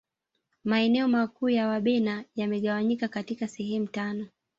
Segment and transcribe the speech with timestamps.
[0.63, 4.27] maeneo makuu ya wabena yamegawanyika katika sehemu tano